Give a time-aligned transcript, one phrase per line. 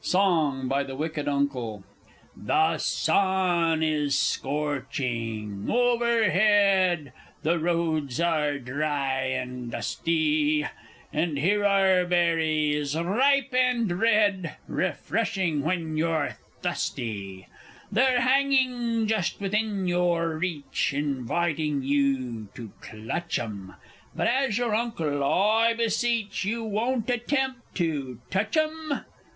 [0.03, 1.83] _Song, by the Wicked Uncle.
[2.35, 10.65] The sun is scorching overhead; The roads are dry and dusty;
[11.13, 17.45] And here are berries, ripe and red, Refreshing when you're thusty!
[17.91, 23.75] They're hanging just within your reach, Inviting you to clutch them!
[24.15, 29.01] But as your Uncle I beseech You won't attempt to touch them?